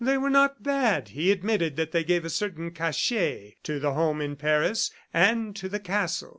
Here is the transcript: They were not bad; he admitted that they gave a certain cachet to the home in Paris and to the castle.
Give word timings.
They 0.03 0.17
were 0.17 0.31
not 0.31 0.63
bad; 0.63 1.09
he 1.09 1.31
admitted 1.31 1.75
that 1.75 1.91
they 1.91 2.03
gave 2.03 2.25
a 2.25 2.29
certain 2.31 2.71
cachet 2.71 3.57
to 3.61 3.79
the 3.79 3.93
home 3.93 4.19
in 4.19 4.35
Paris 4.35 4.89
and 5.13 5.55
to 5.57 5.69
the 5.69 5.79
castle. 5.79 6.29